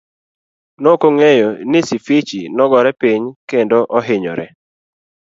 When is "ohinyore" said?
3.97-4.45